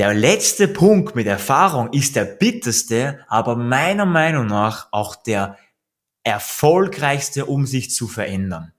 Der 0.00 0.14
letzte 0.14 0.66
Punkt 0.66 1.14
mit 1.14 1.26
Erfahrung 1.26 1.92
ist 1.92 2.16
der 2.16 2.24
bitterste, 2.24 3.22
aber 3.28 3.54
meiner 3.54 4.06
Meinung 4.06 4.46
nach 4.46 4.88
auch 4.92 5.14
der 5.14 5.58
erfolgreichste, 6.22 7.44
um 7.44 7.66
sich 7.66 7.90
zu 7.90 8.08
verändern. 8.08 8.72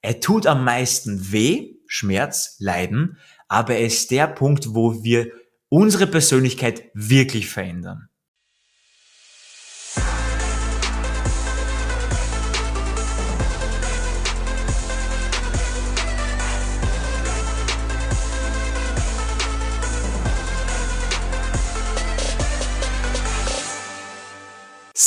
Er 0.00 0.18
tut 0.20 0.46
am 0.46 0.64
meisten 0.64 1.30
weh, 1.30 1.74
Schmerz, 1.86 2.56
Leiden, 2.58 3.18
aber 3.48 3.74
er 3.74 3.84
ist 3.84 4.10
der 4.10 4.28
Punkt, 4.28 4.74
wo 4.74 5.04
wir 5.04 5.30
unsere 5.68 6.06
Persönlichkeit 6.06 6.84
wirklich 6.94 7.50
verändern. 7.50 8.08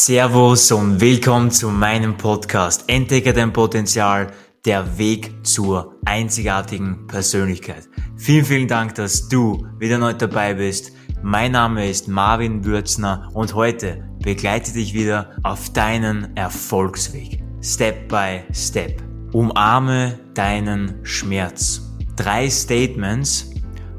Servus 0.02 0.72
und 0.72 1.02
willkommen 1.02 1.52
zu 1.52 1.68
meinem 1.68 2.16
Podcast 2.16 2.86
Entdecke 2.88 3.34
dein 3.34 3.52
Potenzial, 3.52 4.32
der 4.64 4.98
Weg 4.98 5.46
zur 5.46 5.98
einzigartigen 6.06 7.06
Persönlichkeit. 7.06 7.90
Vielen, 8.16 8.46
vielen 8.46 8.68
Dank, 8.70 8.96
dass 8.96 9.28
du 9.28 9.68
wieder 9.78 9.98
neu 9.98 10.14
dabei 10.14 10.54
bist. 10.54 10.94
Mein 11.22 11.52
Name 11.52 11.90
ist 11.90 12.08
Marvin 12.08 12.64
Würzner 12.64 13.30
und 13.34 13.56
heute 13.56 14.10
begleite 14.24 14.72
dich 14.72 14.94
wieder 14.94 15.36
auf 15.44 15.74
deinen 15.74 16.34
Erfolgsweg. 16.38 17.44
Step 17.62 18.08
by 18.08 18.44
Step. 18.54 19.04
Umarme 19.34 20.18
deinen 20.34 21.06
Schmerz. 21.06 21.82
Drei 22.16 22.50
Statements, 22.50 23.50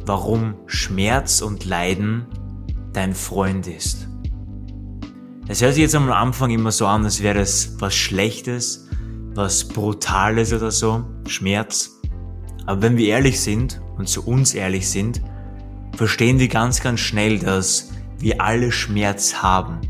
warum 0.06 0.54
Schmerz 0.64 1.42
und 1.42 1.66
Leiden 1.66 2.24
dein 2.94 3.14
Freund 3.14 3.66
ist. 3.66 4.09
Es 5.50 5.60
hört 5.62 5.74
sich 5.74 5.82
jetzt 5.82 5.96
am 5.96 6.08
Anfang 6.12 6.52
immer 6.52 6.70
so 6.70 6.86
an, 6.86 7.02
als 7.02 7.24
wäre 7.24 7.40
das 7.40 7.74
was 7.80 7.92
Schlechtes, 7.92 8.86
was 9.34 9.66
Brutales 9.66 10.52
oder 10.52 10.70
so, 10.70 11.04
Schmerz. 11.26 12.00
Aber 12.66 12.82
wenn 12.82 12.96
wir 12.96 13.08
ehrlich 13.08 13.40
sind 13.40 13.80
und 13.98 14.08
zu 14.08 14.24
uns 14.24 14.54
ehrlich 14.54 14.88
sind, 14.88 15.20
verstehen 15.96 16.38
wir 16.38 16.46
ganz, 16.46 16.80
ganz 16.80 17.00
schnell, 17.00 17.40
dass 17.40 17.90
wir 18.20 18.40
alle 18.40 18.70
Schmerz 18.70 19.42
haben. 19.42 19.80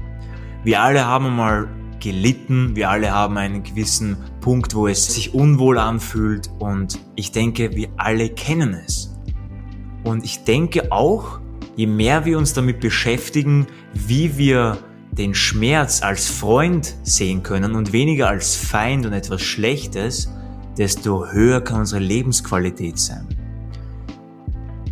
Wir 0.64 0.80
alle 0.80 1.04
haben 1.04 1.36
mal 1.36 1.68
gelitten, 2.00 2.74
wir 2.74 2.88
alle 2.88 3.10
haben 3.10 3.36
einen 3.36 3.62
gewissen 3.62 4.16
Punkt, 4.40 4.74
wo 4.74 4.86
es 4.86 5.12
sich 5.12 5.34
unwohl 5.34 5.76
anfühlt 5.76 6.48
und 6.58 6.98
ich 7.16 7.32
denke, 7.32 7.76
wir 7.76 7.90
alle 7.98 8.30
kennen 8.30 8.72
es. 8.86 9.14
Und 10.04 10.24
ich 10.24 10.42
denke 10.42 10.90
auch, 10.90 11.38
je 11.76 11.86
mehr 11.86 12.24
wir 12.24 12.38
uns 12.38 12.54
damit 12.54 12.80
beschäftigen, 12.80 13.66
wie 13.92 14.38
wir 14.38 14.78
den 15.20 15.34
Schmerz 15.34 16.02
als 16.02 16.30
Freund 16.30 16.96
sehen 17.02 17.42
können 17.42 17.74
und 17.74 17.92
weniger 17.92 18.28
als 18.28 18.56
Feind 18.56 19.04
und 19.04 19.12
etwas 19.12 19.42
Schlechtes, 19.42 20.32
desto 20.78 21.26
höher 21.26 21.60
kann 21.60 21.80
unsere 21.80 22.00
Lebensqualität 22.00 22.98
sein. 22.98 23.28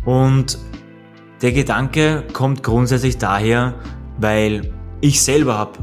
Und 0.05 0.59
der 1.41 1.51
Gedanke 1.51 2.25
kommt 2.31 2.61
grundsätzlich 2.61 3.17
daher, 3.17 3.73
weil 4.19 4.71
ich 5.01 5.19
selber 5.23 5.57
habe 5.57 5.79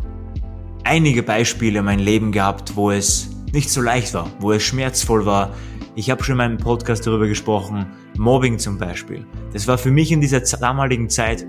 einige 0.84 1.24
Beispiele 1.24 1.80
in 1.80 1.84
meinem 1.84 2.04
Leben 2.04 2.30
gehabt, 2.30 2.76
wo 2.76 2.92
es 2.92 3.30
nicht 3.52 3.68
so 3.68 3.80
leicht 3.80 4.14
war, 4.14 4.30
wo 4.38 4.52
es 4.52 4.62
schmerzvoll 4.62 5.26
war. 5.26 5.54
Ich 5.96 6.08
habe 6.08 6.22
schon 6.22 6.34
in 6.34 6.38
meinem 6.38 6.58
Podcast 6.58 7.04
darüber 7.04 7.26
gesprochen, 7.26 7.86
Mobbing 8.16 8.60
zum 8.60 8.78
Beispiel. 8.78 9.26
Das 9.52 9.66
war 9.66 9.76
für 9.76 9.90
mich 9.90 10.12
in 10.12 10.20
dieser 10.20 10.40
damaligen 10.40 11.08
Zeit 11.08 11.44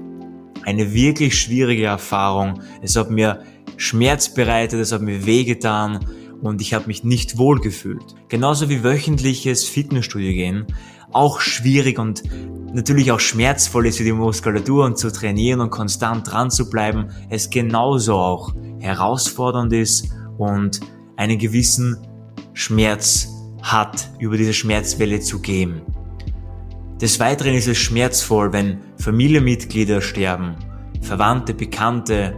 eine 0.67 0.93
wirklich 0.93 1.39
schwierige 1.39 1.85
Erfahrung. 1.85 2.61
Es 2.81 2.97
hat 2.97 3.09
mir 3.09 3.41
Schmerz 3.77 4.33
bereitet, 4.33 4.81
es 4.81 4.91
hat 4.91 5.01
mir 5.01 5.25
wehgetan 5.25 6.05
und 6.41 6.61
ich 6.61 6.73
habe 6.73 6.87
mich 6.87 7.05
nicht 7.05 7.37
wohl 7.37 7.61
gefühlt. 7.61 8.03
Genauso 8.27 8.67
wie 8.67 8.83
wöchentliches 8.83 9.63
Fitnessstudio 9.63 10.33
gehen, 10.33 10.67
auch 11.13 11.39
schwierig 11.39 11.97
und 11.99 12.23
natürlich 12.73 13.13
auch 13.13 13.21
schmerzvoll 13.21 13.87
ist 13.87 13.99
für 13.99 14.03
die 14.03 14.11
Muskulatur 14.11 14.83
und 14.83 14.97
zu 14.97 15.09
trainieren 15.09 15.61
und 15.61 15.69
konstant 15.69 16.29
dran 16.29 16.51
zu 16.51 16.69
bleiben, 16.69 17.11
es 17.29 17.49
genauso 17.49 18.15
auch 18.15 18.53
herausfordernd 18.79 19.71
ist 19.71 20.11
und 20.37 20.81
einen 21.15 21.37
gewissen 21.37 21.95
Schmerz 22.51 23.29
hat, 23.61 24.09
über 24.19 24.35
diese 24.35 24.53
Schmerzwelle 24.53 25.21
zu 25.21 25.39
gehen. 25.39 25.81
Des 27.01 27.19
Weiteren 27.19 27.53
ist 27.53 27.67
es 27.67 27.77
schmerzvoll, 27.77 28.51
wenn 28.53 28.79
Familienmitglieder 28.97 30.01
sterben, 30.01 30.55
Verwandte, 31.01 31.53
Bekannte, 31.53 32.35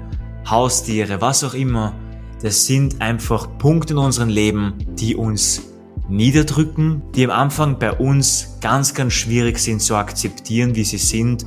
Haustiere, 0.49 1.21
was 1.21 1.45
auch 1.45 1.53
immer. 1.53 1.95
Das 2.41 2.65
sind 2.65 3.01
einfach 3.01 3.57
Punkte 3.57 3.93
in 3.93 3.99
unserem 3.99 4.27
Leben, 4.27 4.73
die 4.95 5.15
uns 5.15 5.61
niederdrücken, 6.09 7.03
die 7.15 7.23
am 7.23 7.31
Anfang 7.31 7.79
bei 7.79 7.93
uns 7.93 8.57
ganz, 8.59 8.93
ganz 8.93 9.13
schwierig 9.13 9.59
sind 9.59 9.81
zu 9.81 9.95
akzeptieren, 9.95 10.75
wie 10.75 10.83
sie 10.83 10.97
sind. 10.97 11.45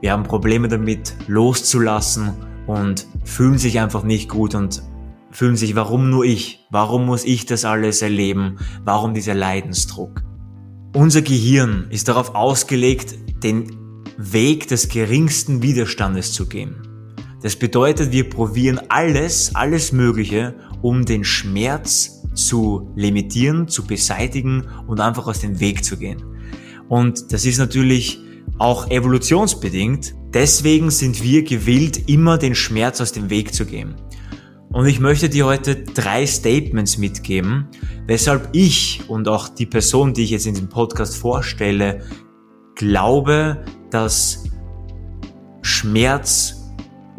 Wir 0.00 0.10
haben 0.10 0.24
Probleme 0.24 0.66
damit 0.66 1.14
loszulassen 1.28 2.32
und 2.66 3.06
fühlen 3.24 3.58
sich 3.58 3.78
einfach 3.78 4.02
nicht 4.02 4.28
gut 4.28 4.56
und 4.56 4.82
fühlen 5.30 5.56
sich, 5.56 5.76
warum 5.76 6.10
nur 6.10 6.24
ich? 6.24 6.66
Warum 6.70 7.06
muss 7.06 7.24
ich 7.24 7.46
das 7.46 7.64
alles 7.64 8.02
erleben? 8.02 8.58
Warum 8.84 9.14
dieser 9.14 9.34
Leidensdruck? 9.34 10.22
Unser 10.94 11.22
Gehirn 11.22 11.86
ist 11.88 12.08
darauf 12.08 12.34
ausgelegt, 12.34 13.14
den 13.42 14.04
Weg 14.18 14.68
des 14.68 14.90
geringsten 14.90 15.62
Widerstandes 15.62 16.32
zu 16.32 16.46
gehen. 16.46 16.76
Das 17.40 17.56
bedeutet, 17.56 18.12
wir 18.12 18.28
probieren 18.28 18.78
alles, 18.90 19.54
alles 19.54 19.92
Mögliche, 19.92 20.54
um 20.82 21.06
den 21.06 21.24
Schmerz 21.24 22.22
zu 22.34 22.92
limitieren, 22.94 23.68
zu 23.68 23.86
beseitigen 23.86 24.68
und 24.86 25.00
einfach 25.00 25.26
aus 25.26 25.40
dem 25.40 25.60
Weg 25.60 25.82
zu 25.82 25.96
gehen. 25.96 26.22
Und 26.90 27.32
das 27.32 27.46
ist 27.46 27.56
natürlich 27.56 28.20
auch 28.58 28.90
evolutionsbedingt. 28.90 30.14
Deswegen 30.34 30.90
sind 30.90 31.22
wir 31.22 31.42
gewillt, 31.42 32.10
immer 32.10 32.36
den 32.36 32.54
Schmerz 32.54 33.00
aus 33.00 33.12
dem 33.12 33.30
Weg 33.30 33.54
zu 33.54 33.64
gehen. 33.64 33.94
Und 34.72 34.86
ich 34.86 35.00
möchte 35.00 35.28
dir 35.28 35.44
heute 35.44 35.76
drei 35.76 36.26
Statements 36.26 36.96
mitgeben, 36.96 37.68
weshalb 38.06 38.48
ich 38.52 39.02
und 39.06 39.28
auch 39.28 39.48
die 39.48 39.66
Person, 39.66 40.14
die 40.14 40.24
ich 40.24 40.30
jetzt 40.30 40.46
in 40.46 40.54
diesem 40.54 40.70
Podcast 40.70 41.16
vorstelle, 41.16 42.02
glaube, 42.74 43.64
dass 43.90 44.44
Schmerz 45.60 46.72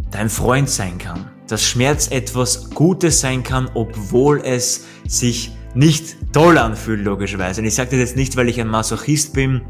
dein 0.09 0.29
Freund 0.29 0.67
sein 0.67 0.97
kann. 0.97 1.29
Dass 1.47 1.63
Schmerz 1.63 2.09
etwas 2.09 2.71
Gutes 2.71 3.19
sein 3.19 3.43
kann, 3.43 3.69
obwohl 3.75 4.41
es 4.43 4.85
sich 5.07 5.51
nicht 5.75 6.15
toll 6.33 6.57
anfühlt, 6.57 7.03
logischerweise. 7.03 7.61
Und 7.61 7.67
ich 7.67 7.75
sage 7.75 7.91
das 7.91 7.99
jetzt 7.99 8.15
nicht, 8.15 8.35
weil 8.35 8.49
ich 8.49 8.59
ein 8.59 8.67
Masochist 8.67 9.33
bin 9.33 9.61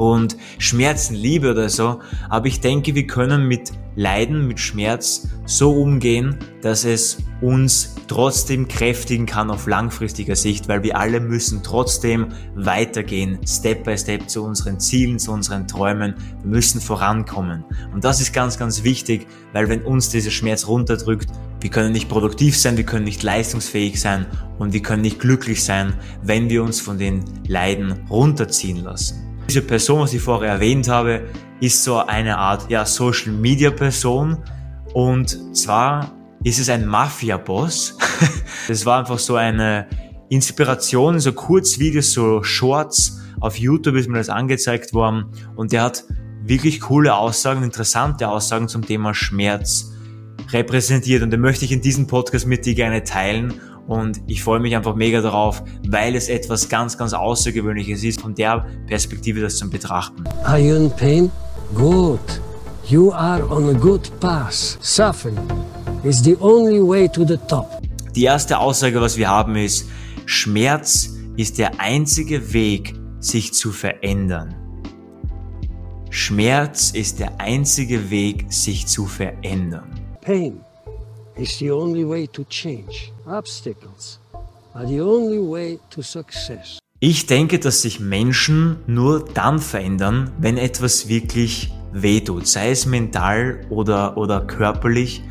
und 0.00 0.38
Schmerzen 0.56 1.14
liebe 1.14 1.50
oder 1.50 1.68
so, 1.68 2.00
aber 2.30 2.46
ich 2.46 2.60
denke, 2.60 2.94
wir 2.94 3.06
können 3.06 3.46
mit 3.46 3.70
Leiden, 3.96 4.48
mit 4.48 4.58
Schmerz 4.58 5.28
so 5.44 5.72
umgehen, 5.72 6.38
dass 6.62 6.86
es 6.86 7.18
uns 7.42 7.96
trotzdem 8.08 8.66
kräftigen 8.66 9.26
kann 9.26 9.50
auf 9.50 9.66
langfristiger 9.66 10.36
Sicht, 10.36 10.68
weil 10.68 10.82
wir 10.82 10.96
alle 10.96 11.20
müssen 11.20 11.62
trotzdem 11.62 12.28
weitergehen, 12.54 13.40
Step 13.46 13.84
by 13.84 13.98
Step 13.98 14.30
zu 14.30 14.42
unseren 14.42 14.80
Zielen, 14.80 15.18
zu 15.18 15.32
unseren 15.32 15.68
Träumen. 15.68 16.14
Wir 16.40 16.50
müssen 16.50 16.80
vorankommen. 16.80 17.62
Und 17.92 18.02
das 18.02 18.22
ist 18.22 18.32
ganz, 18.32 18.58
ganz 18.58 18.82
wichtig, 18.84 19.26
weil 19.52 19.68
wenn 19.68 19.82
uns 19.82 20.08
dieser 20.08 20.30
Schmerz 20.30 20.66
runterdrückt, 20.66 21.28
wir 21.60 21.68
können 21.68 21.92
nicht 21.92 22.08
produktiv 22.08 22.56
sein, 22.56 22.78
wir 22.78 22.84
können 22.84 23.04
nicht 23.04 23.22
leistungsfähig 23.22 24.00
sein 24.00 24.24
und 24.58 24.72
wir 24.72 24.80
können 24.80 25.02
nicht 25.02 25.20
glücklich 25.20 25.62
sein, 25.62 25.92
wenn 26.22 26.48
wir 26.48 26.62
uns 26.62 26.80
von 26.80 26.96
den 26.96 27.22
Leiden 27.46 28.06
runterziehen 28.08 28.78
lassen. 28.78 29.29
Diese 29.50 29.62
Person, 29.62 30.02
was 30.02 30.14
ich 30.14 30.22
vorher 30.22 30.52
erwähnt 30.52 30.86
habe, 30.86 31.22
ist 31.60 31.82
so 31.82 31.96
eine 31.96 32.38
Art 32.38 32.70
ja, 32.70 32.86
Social 32.86 33.32
Media 33.32 33.72
Person. 33.72 34.38
Und 34.94 35.56
zwar 35.56 36.12
ist 36.44 36.60
es 36.60 36.68
ein 36.68 36.86
Mafia-Boss. 36.86 37.98
das 38.68 38.86
war 38.86 39.00
einfach 39.00 39.18
so 39.18 39.34
eine 39.34 39.88
Inspiration, 40.28 41.18
so 41.18 41.32
Kurzvideos, 41.32 42.12
so 42.12 42.44
Shorts 42.44 43.20
auf 43.40 43.58
YouTube 43.58 43.96
ist 43.96 44.08
mir 44.08 44.18
das 44.18 44.28
angezeigt 44.28 44.94
worden. 44.94 45.32
Und 45.56 45.72
der 45.72 45.82
hat 45.82 46.04
wirklich 46.44 46.80
coole 46.80 47.16
Aussagen, 47.16 47.64
interessante 47.64 48.28
Aussagen 48.28 48.68
zum 48.68 48.86
Thema 48.86 49.14
Schmerz 49.14 49.90
repräsentiert. 50.52 51.24
Und 51.24 51.32
den 51.32 51.40
möchte 51.40 51.64
ich 51.64 51.72
in 51.72 51.80
diesem 51.80 52.06
Podcast 52.06 52.46
mit 52.46 52.66
dir 52.66 52.76
gerne 52.76 53.02
teilen 53.02 53.60
und 53.90 54.22
ich 54.28 54.44
freue 54.44 54.60
mich 54.60 54.76
einfach 54.76 54.94
mega 54.94 55.20
darauf, 55.20 55.64
weil 55.88 56.14
es 56.14 56.28
etwas 56.28 56.68
ganz, 56.68 56.96
ganz 56.96 57.12
Außergewöhnliches 57.12 58.04
ist, 58.04 58.20
von 58.20 58.36
der 58.36 58.64
Perspektive 58.86 59.40
das 59.40 59.56
zu 59.56 59.68
betrachten. 59.68 60.22
Are 60.44 60.60
you 60.60 60.76
in 60.76 60.90
pain? 60.92 61.28
Good. 61.74 62.20
You 62.86 63.10
are 63.12 63.44
on 63.50 63.68
a 63.68 63.72
good 63.72 64.08
path. 64.20 64.78
Suffering 64.80 65.36
is 66.04 66.22
the 66.22 66.36
only 66.40 66.80
way 66.80 67.08
to 67.08 67.26
the 67.26 67.36
top. 67.48 67.66
Die 68.14 68.22
erste 68.22 68.58
Aussage, 68.58 69.00
was 69.00 69.16
wir 69.16 69.28
haben, 69.28 69.56
ist, 69.56 69.88
Schmerz 70.24 71.10
ist 71.36 71.58
der 71.58 71.80
einzige 71.80 72.52
Weg, 72.52 72.94
sich 73.18 73.52
zu 73.54 73.72
verändern. 73.72 74.54
Schmerz 76.10 76.92
ist 76.92 77.18
der 77.18 77.40
einzige 77.40 78.08
Weg, 78.10 78.52
sich 78.52 78.86
zu 78.86 79.06
verändern. 79.06 79.90
Pain 80.20 80.60
is 81.40 81.58
the 81.58 81.70
only 81.70 82.04
way 82.04 82.26
to 82.26 82.44
change. 82.44 83.12
Obstacles 83.26 84.18
are 84.74 84.86
the 84.86 85.00
only 85.00 85.38
way 85.38 85.78
to 85.90 86.02
success. 86.02 86.78
Ich 87.00 87.26
denke, 87.26 87.58
dass 87.58 87.82
sich 87.82 87.98
Menschen 87.98 88.76
nur 88.86 89.24
dann 89.24 89.58
verändern, 89.58 90.32
wenn 90.38 90.58
etwas 90.58 91.08
wirklich 91.08 91.72
wehtut, 91.92 92.46
sei 92.46 92.70
es 92.70 92.84
mental 92.84 93.66
oder, 93.70 94.18
oder 94.18 94.42
körperlich. 94.42 95.22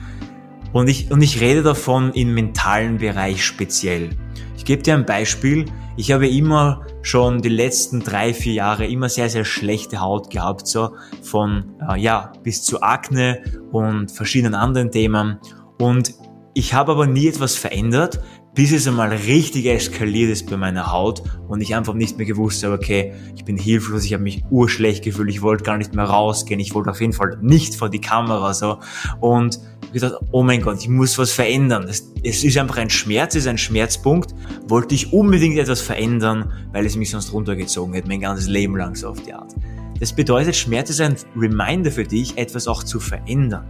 Und 0.74 0.88
ich, 0.88 1.12
und 1.12 1.22
ich 1.22 1.42
rede 1.42 1.62
davon 1.62 2.12
im 2.14 2.34
mentalen 2.34 2.98
Bereich 2.98 3.46
speziell. 3.46 4.10
Ich 4.58 4.66
gebe 4.66 4.82
dir 4.82 4.96
ein 4.96 5.06
Beispiel. 5.06 5.66
Ich 5.96 6.12
habe 6.12 6.28
immer 6.28 6.86
schon 7.02 7.42
die 7.42 7.50
letzten 7.50 8.00
drei, 8.00 8.34
vier 8.34 8.54
Jahre 8.54 8.88
immer 8.88 9.10
sehr, 9.10 9.30
sehr 9.30 9.46
schlechte 9.46 10.02
Haut 10.02 10.30
gehabt, 10.32 10.68
so 10.68 10.96
von, 11.22 11.76
äh, 11.88 12.00
ja, 12.00 12.34
bis 12.44 12.64
zu 12.64 12.82
Akne 12.82 13.44
und 13.72 14.12
verschiedenen 14.12 14.56
anderen 14.56 14.92
Themen. 14.92 15.40
Und 15.80 16.14
ich 16.54 16.74
habe 16.74 16.92
aber 16.92 17.08
nie 17.08 17.28
etwas 17.28 17.56
verändert, 17.56 18.20
bis 18.54 18.74
es 18.74 18.88
einmal 18.88 19.10
richtig 19.10 19.68
eskaliert 19.68 20.32
ist 20.32 20.50
bei 20.50 20.58
meiner 20.58 20.92
Haut 20.92 21.24
und 21.48 21.62
ich 21.62 21.76
einfach 21.76 21.94
nicht 21.94 22.18
mehr 22.18 22.26
gewusst 22.26 22.64
habe, 22.64 22.74
okay, 22.74 23.14
ich 23.36 23.46
bin 23.46 23.56
hilflos, 23.56 24.04
ich 24.04 24.14
habe 24.14 24.24
mich 24.24 24.44
urschlecht 24.50 25.04
gefühlt, 25.04 25.30
ich 25.30 25.42
wollte 25.42 25.64
gar 25.64 25.78
nicht 25.78 25.94
mehr 25.94 26.06
rausgehen, 26.06 26.60
ich 26.60 26.74
wollte 26.74 26.90
auf 26.90 27.00
jeden 27.00 27.14
Fall 27.14 27.38
nicht 27.42 27.76
vor 27.76 27.90
die 27.90 28.02
Kamera 28.02 28.54
so 28.54 28.80
und 29.22 29.60
ich 29.86 30.02
gedacht, 30.02 30.16
oh 30.32 30.44
mein 30.44 30.62
Gott, 30.62 30.80
ich 30.82 30.90
muss 30.90 31.18
was 31.18 31.32
verändern. 31.32 31.86
Es, 31.88 32.12
es 32.24 32.44
ist 32.44 32.58
einfach 32.58 32.78
ein 32.78 32.90
Schmerz, 32.90 33.36
es 33.36 33.44
ist 33.44 33.48
ein 33.48 33.58
Schmerzpunkt. 33.58 34.36
Wollte 34.68 34.94
ich 34.94 35.14
unbedingt 35.14 35.58
etwas 35.58 35.82
verändern, 35.82 36.52
weil 36.74 36.86
es 36.86 36.96
mich 36.96 37.10
sonst 37.10 37.34
runtergezogen 37.34 37.94
hätte, 37.94 38.08
mein 38.08 38.20
ganzes 38.20 38.48
Leben 38.48 38.76
lang 38.76 38.96
so 38.96 39.08
auf 39.08 39.22
die 39.24 39.34
Art. 39.34 39.56
Das 40.00 40.14
bedeutet, 40.14 40.56
Schmerz 40.56 40.92
ist 40.92 41.02
ein 41.02 41.16
Reminder 41.36 41.92
für 41.92 42.04
dich, 42.04 42.38
etwas 42.38 42.68
auch 42.68 42.84
zu 42.84 43.00
verändern. 43.00 43.66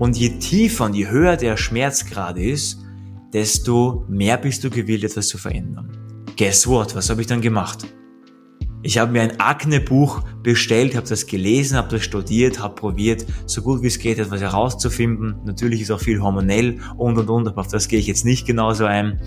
Und 0.00 0.16
je 0.16 0.30
tiefer 0.38 0.86
und 0.86 0.94
je 0.94 1.08
höher 1.08 1.36
der 1.36 1.58
Schmerzgrad 1.58 2.38
ist, 2.38 2.80
desto 3.34 4.06
mehr 4.08 4.38
bist 4.38 4.64
du 4.64 4.70
gewillt, 4.70 5.04
etwas 5.04 5.28
zu 5.28 5.36
verändern. 5.36 5.92
Guess 6.38 6.66
what? 6.66 6.94
Was 6.94 7.10
habe 7.10 7.20
ich 7.20 7.26
dann 7.26 7.42
gemacht? 7.42 7.86
Ich 8.82 8.96
habe 8.96 9.12
mir 9.12 9.20
ein 9.20 9.38
Akne-Buch 9.38 10.22
bestellt, 10.42 10.96
habe 10.96 11.06
das 11.06 11.26
gelesen, 11.26 11.76
habe 11.76 11.90
das 11.90 12.02
studiert, 12.02 12.60
habe 12.60 12.76
probiert, 12.76 13.26
so 13.44 13.60
gut 13.60 13.82
wie 13.82 13.88
es 13.88 13.98
geht, 13.98 14.18
etwas 14.18 14.40
herauszufinden. 14.40 15.34
Natürlich 15.44 15.82
ist 15.82 15.90
auch 15.90 16.00
viel 16.00 16.22
hormonell 16.22 16.80
und 16.96 17.18
und 17.18 17.28
und, 17.28 17.46
aber 17.46 17.60
auf 17.60 17.68
das 17.68 17.86
gehe 17.86 17.98
ich 17.98 18.06
jetzt 18.06 18.24
nicht 18.24 18.46
genauso 18.46 18.86
ein. 18.86 19.20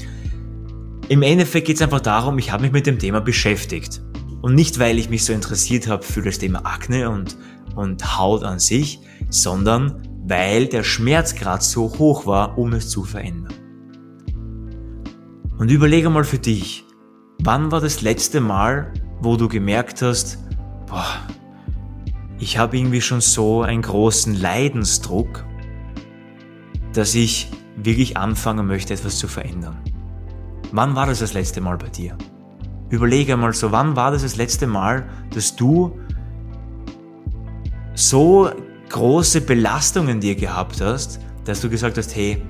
Im 1.08 1.22
Endeffekt 1.22 1.68
geht 1.68 1.76
es 1.76 1.84
einfach 1.84 2.02
darum, 2.02 2.40
ich 2.40 2.52
habe 2.52 2.64
mich 2.64 2.72
mit 2.72 2.88
dem 2.88 2.98
Thema 2.98 3.22
beschäftigt. 3.22 4.02
Und 4.42 4.56
nicht, 4.56 4.80
weil 4.80 4.98
ich 4.98 5.08
mich 5.08 5.24
so 5.24 5.34
interessiert 5.34 5.88
habe 5.88 6.02
für 6.02 6.24
das 6.24 6.40
Thema 6.40 6.66
Akne 6.66 7.12
und, 7.12 7.38
und 7.76 8.18
Haut 8.18 8.44
an 8.44 8.58
sich, 8.58 9.00
sondern 9.30 10.13
weil 10.26 10.68
der 10.68 10.84
Schmerzgrad 10.84 11.64
so 11.64 11.98
hoch 11.98 12.26
war, 12.26 12.58
um 12.58 12.74
es 12.74 12.90
zu 12.90 13.04
verändern. 13.04 13.54
Und 15.58 15.70
überlege 15.70 16.10
mal 16.10 16.24
für 16.24 16.40
dich, 16.40 16.86
wann 17.40 17.72
war 17.72 17.82
das 17.82 18.02
letzte 18.02 18.42
Mal, 18.42 18.94
wo 19.20 19.38
du 19.38 19.48
gemerkt 19.48 20.02
hast, 20.02 20.40
boah, 20.88 21.06
ich 22.40 22.58
habe 22.58 22.78
irgendwie 22.78 23.02
schon 23.02 23.22
so 23.22 23.62
einen 23.62 23.82
großen 23.82 24.36
Leidensdruck, 24.36 25.46
dass 26.94 27.16
ich 27.16 27.50
wirklich 27.78 28.18
anfangen 28.18 28.68
möchte, 28.68 28.94
etwas 28.94 29.18
zu 29.18 29.28
verändern. 29.28 29.78
Wann 30.72 30.96
war 30.96 31.06
das 31.06 31.20
das 31.20 31.34
letzte 31.34 31.62
Mal 31.62 31.78
bei 31.78 31.90
dir? 31.90 32.18
Überlege 32.90 33.38
mal 33.38 33.54
so, 33.54 33.72
wann 33.72 33.96
war 33.96 34.12
das 34.12 34.24
das 34.24 34.36
letzte 34.36 34.68
Mal, 34.68 35.08
dass 35.34 35.56
du 35.56 35.98
so 37.96 38.52
große 38.94 39.42
Belastungen 39.42 40.22
dir 40.22 40.36
gehabt 40.36 40.80
hast, 40.80 41.20
dass 41.46 41.62
du 41.62 41.70
gesagt 41.70 41.98
hast, 41.98 42.16
hey, 42.16 42.42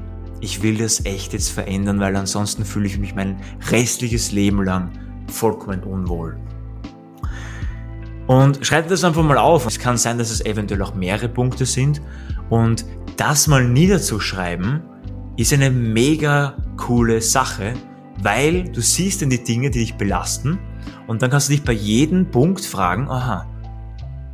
ich 0.42 0.62
will 0.62 0.78
das 0.78 1.06
echt 1.06 1.32
jetzt 1.32 1.50
verändern, 1.50 2.00
weil 2.02 2.16
ansonsten 2.16 2.66
fühle 2.66 2.86
ich 2.86 3.00
mich 3.00 3.16
mein 3.16 3.38
restliches 3.72 4.34
Leben 4.34 4.62
lang 4.62 4.92
vollkommen 5.28 5.84
unwohl. 5.84 6.38
Und 8.28 8.66
schreib 8.66 8.90
das 8.90 9.06
einfach 9.06 9.24
mal 9.24 9.38
auf. 9.38 9.66
Es 9.66 9.80
kann 9.80 9.98
sein, 9.98 10.18
dass 10.18 10.32
es 10.32 10.46
eventuell 10.46 10.82
auch 10.82 10.94
mehrere 10.94 11.30
Punkte 11.30 11.66
sind. 11.66 12.02
Und 12.50 12.86
das 13.16 13.48
mal 13.48 13.68
niederzuschreiben, 13.68 14.82
ist 15.38 15.54
eine 15.54 15.72
mega 15.72 16.58
coole 16.76 17.22
Sache, 17.22 17.74
weil 18.22 18.66
du 18.66 18.82
siehst 18.82 19.22
dann 19.22 19.30
die 19.30 19.44
Dinge, 19.44 19.72
die 19.72 19.80
dich 19.80 19.96
belasten. 19.96 20.60
Und 21.08 21.22
dann 21.22 21.30
kannst 21.30 21.48
du 21.48 21.54
dich 21.54 21.64
bei 21.64 21.74
jedem 21.74 22.30
Punkt 22.32 22.66
fragen, 22.66 23.10
aha, 23.10 23.50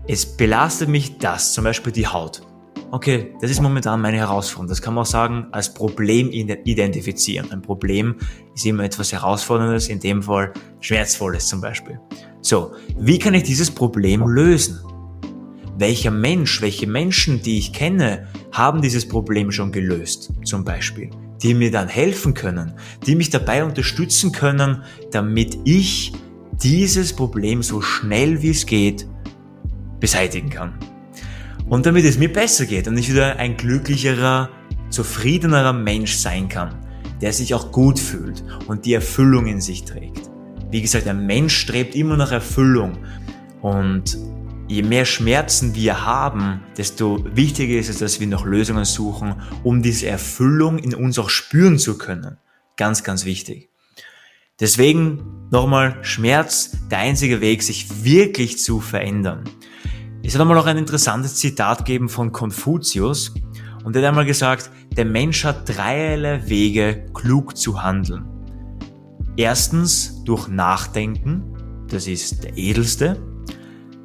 es 0.10 0.26
belastet 0.26 0.90
mich 0.90 1.20
das, 1.20 1.54
zum 1.54 1.66
Beispiel 1.66 1.94
die 1.94 2.08
Haut. 2.08 2.42
Okay, 2.90 3.36
das 3.42 3.52
ist 3.52 3.62
momentan 3.62 4.02
meine 4.02 4.18
Herausforderung. 4.18 4.68
Das 4.68 4.82
kann 4.82 4.96
man 4.96 5.04
auch 5.04 5.08
sagen, 5.08 5.46
als 5.52 5.72
Problem 5.72 6.32
identifizieren. 6.32 7.52
Ein 7.52 7.62
Problem 7.62 8.16
ist 8.56 8.66
immer 8.66 8.86
etwas 8.86 9.14
Herausforderndes, 9.14 9.88
in 9.88 10.00
dem 10.00 10.24
Fall 10.24 10.52
Schmerzvolles 10.80 11.48
zum 11.48 11.62
Beispiel. 11.62 12.00
So, 12.42 12.72
wie 12.98 13.20
kann 13.20 13.36
ich 13.36 13.44
dieses 13.44 13.70
Problem 13.70 14.28
lösen? 14.28 14.80
Welcher 15.78 16.10
Mensch, 16.10 16.60
welche 16.60 16.88
Menschen, 16.88 17.44
die 17.44 17.60
ich 17.60 17.72
kenne, 17.72 18.28
haben 18.52 18.82
dieses 18.82 19.08
Problem 19.08 19.52
schon 19.52 19.72
gelöst, 19.72 20.34
zum 20.44 20.66
Beispiel, 20.66 21.12
die 21.44 21.54
mir 21.54 21.70
dann 21.70 21.88
helfen 21.88 22.34
können, 22.34 22.74
die 23.06 23.14
mich 23.14 23.30
dabei 23.30 23.64
unterstützen 23.64 24.32
können, 24.32 24.82
damit 25.12 25.56
ich 25.66 26.14
dieses 26.64 27.16
Problem 27.16 27.62
so 27.62 27.80
schnell 27.82 28.42
wie 28.42 28.50
es 28.50 28.66
geht 28.66 29.06
beseitigen 30.00 30.50
kann. 30.50 30.74
Und 31.68 31.86
damit 31.86 32.06
es 32.06 32.18
mir 32.18 32.32
besser 32.32 32.66
geht 32.66 32.88
und 32.88 32.98
ich 32.98 33.10
wieder 33.10 33.36
ein 33.38 33.56
glücklicherer, 33.56 34.50
zufriedenerer 34.90 35.74
Mensch 35.74 36.16
sein 36.16 36.50
kann, 36.50 36.76
der 37.22 37.34
sich 37.34 37.54
auch 37.54 37.72
gut 37.72 38.00
fühlt 38.00 38.44
und 38.68 38.86
die 38.86 38.94
Erfüllung 38.94 39.46
in 39.46 39.62
sich 39.62 39.86
trägt. 39.86 40.30
Wie 40.72 40.82
gesagt, 40.82 41.08
ein 41.08 41.26
Mensch 41.26 41.56
strebt 41.56 41.96
immer 41.96 42.18
nach 42.18 42.32
Erfüllung 42.32 42.98
und 43.62 44.18
je 44.68 44.84
mehr 44.84 45.06
Schmerzen 45.06 45.76
wir 45.76 46.06
haben, 46.06 46.62
desto 46.78 47.24
wichtiger 47.36 47.78
ist 47.78 47.90
es, 47.90 47.98
dass 47.98 48.20
wir 48.20 48.28
nach 48.28 48.46
Lösungen 48.46 48.86
suchen, 48.86 49.36
um 49.64 49.82
diese 49.82 50.08
Erfüllung 50.08 50.78
in 50.78 50.94
uns 50.94 51.20
auch 51.20 51.30
spüren 51.30 51.78
zu 51.78 51.98
können. 51.98 52.38
Ganz, 52.78 53.04
ganz 53.04 53.26
wichtig. 53.26 53.70
Deswegen 54.60 55.48
nochmal 55.52 55.98
Schmerz, 56.02 56.78
der 56.92 57.00
einzige 57.00 57.42
Weg, 57.42 57.64
sich 57.64 58.04
wirklich 58.04 58.60
zu 58.60 58.80
verändern. 58.80 59.44
Es 60.24 60.36
hat 60.36 60.42
einmal 60.42 60.58
auch 60.58 60.66
ein 60.66 60.78
interessantes 60.78 61.36
Zitat 61.36 61.80
gegeben 61.80 62.10
von 62.10 62.32
Konfuzius 62.32 63.34
und 63.84 63.96
er 63.96 64.02
hat 64.02 64.10
einmal 64.10 64.26
gesagt, 64.26 64.70
der 64.92 65.06
Mensch 65.06 65.46
hat 65.46 65.70
dreierlei 65.70 66.48
Wege, 66.50 67.06
klug 67.14 67.56
zu 67.56 67.82
handeln. 67.82 68.26
Erstens 69.38 70.24
durch 70.26 70.50
Nachdenken, 70.50 71.86
das 71.88 72.08
ist 72.08 72.44
der 72.44 72.58
edelste. 72.58 73.22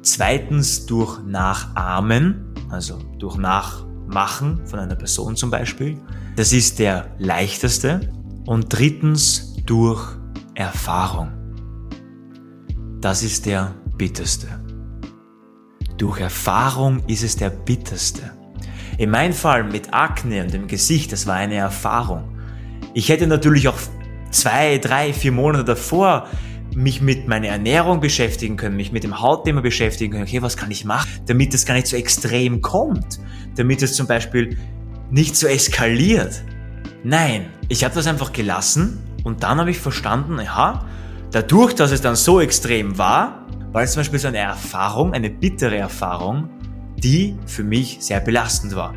Zweitens 0.01 0.85
durch 0.85 1.19
Nachahmen, 1.25 2.53
also 2.69 2.97
durch 3.19 3.35
Nachmachen 3.35 4.65
von 4.65 4.79
einer 4.79 4.95
Person 4.95 5.35
zum 5.35 5.51
Beispiel. 5.51 5.99
Das 6.37 6.53
ist 6.53 6.79
der 6.79 7.13
leichteste. 7.19 8.11
Und 8.45 8.67
drittens 8.69 9.55
durch 9.65 10.15
Erfahrung. 10.55 11.33
Das 13.01 13.23
ist 13.23 13.45
der 13.45 13.75
bitterste. 13.97 14.47
Durch 15.97 16.21
Erfahrung 16.21 17.03
ist 17.07 17.23
es 17.23 17.35
der 17.35 17.49
bitterste. 17.49 18.31
In 18.97 19.09
meinem 19.09 19.33
Fall 19.33 19.65
mit 19.65 19.93
Akne 19.93 20.41
und 20.43 20.53
dem 20.53 20.67
Gesicht, 20.67 21.11
das 21.11 21.27
war 21.27 21.35
eine 21.35 21.55
Erfahrung. 21.55 22.37
Ich 22.93 23.09
hätte 23.09 23.27
natürlich 23.27 23.67
auch 23.67 23.77
zwei, 24.31 24.77
drei, 24.77 25.11
vier 25.11 25.33
Monate 25.33 25.65
davor 25.65 26.29
mich 26.73 27.01
mit 27.01 27.27
meiner 27.27 27.47
Ernährung 27.47 27.99
beschäftigen 27.99 28.55
können, 28.55 28.77
mich 28.77 28.93
mit 28.93 29.03
dem 29.03 29.19
Hautthema 29.19 29.59
beschäftigen 29.59 30.13
können. 30.13 30.23
Okay, 30.23 30.41
was 30.41 30.55
kann 30.55 30.71
ich 30.71 30.85
machen, 30.85 31.09
damit 31.25 31.53
das 31.53 31.65
gar 31.65 31.73
nicht 31.73 31.87
so 31.87 31.97
extrem 31.97 32.61
kommt? 32.61 33.19
Damit 33.57 33.81
es 33.81 33.95
zum 33.95 34.07
Beispiel 34.07 34.57
nicht 35.11 35.35
so 35.35 35.47
eskaliert. 35.47 36.43
Nein, 37.03 37.47
ich 37.67 37.83
habe 37.83 37.93
das 37.93 38.07
einfach 38.07 38.31
gelassen 38.31 39.04
und 39.25 39.43
dann 39.43 39.59
habe 39.59 39.71
ich 39.71 39.79
verstanden, 39.79 40.39
ja, 40.39 40.85
dadurch, 41.31 41.73
dass 41.73 41.91
es 41.91 41.99
dann 41.99 42.15
so 42.15 42.39
extrem 42.39 42.97
war, 42.97 43.45
war 43.73 43.81
es 43.81 43.91
zum 43.91 44.01
Beispiel 44.01 44.19
so 44.19 44.29
eine 44.29 44.37
Erfahrung, 44.37 45.13
eine 45.13 45.29
bittere 45.29 45.75
Erfahrung, 45.75 46.47
die 46.95 47.35
für 47.45 47.63
mich 47.63 47.97
sehr 47.99 48.21
belastend 48.21 48.75
war. 48.75 48.93